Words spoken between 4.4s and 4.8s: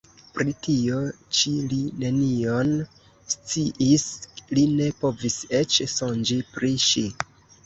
li